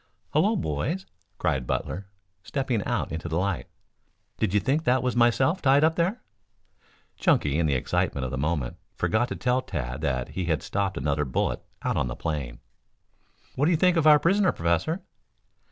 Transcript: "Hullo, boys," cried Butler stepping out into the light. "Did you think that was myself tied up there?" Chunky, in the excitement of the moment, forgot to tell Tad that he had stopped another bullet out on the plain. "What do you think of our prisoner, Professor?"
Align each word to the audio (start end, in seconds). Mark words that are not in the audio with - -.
"Hullo, 0.33 0.55
boys," 0.55 1.05
cried 1.37 1.67
Butler 1.67 2.07
stepping 2.41 2.83
out 2.85 3.11
into 3.11 3.29
the 3.29 3.37
light. 3.37 3.67
"Did 4.39 4.51
you 4.51 4.59
think 4.59 4.83
that 4.83 5.03
was 5.03 5.15
myself 5.15 5.61
tied 5.61 5.83
up 5.83 5.95
there?" 5.95 6.23
Chunky, 7.17 7.59
in 7.59 7.67
the 7.67 7.75
excitement 7.75 8.25
of 8.25 8.31
the 8.31 8.35
moment, 8.39 8.77
forgot 8.95 9.27
to 9.27 9.35
tell 9.35 9.61
Tad 9.61 10.01
that 10.01 10.29
he 10.29 10.45
had 10.45 10.63
stopped 10.63 10.97
another 10.97 11.23
bullet 11.23 11.61
out 11.83 11.97
on 11.97 12.07
the 12.07 12.15
plain. 12.15 12.57
"What 13.53 13.65
do 13.65 13.71
you 13.71 13.77
think 13.77 13.95
of 13.95 14.07
our 14.07 14.17
prisoner, 14.17 14.51
Professor?" 14.51 15.03